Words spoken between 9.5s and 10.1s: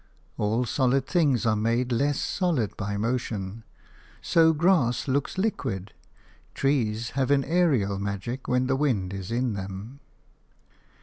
them.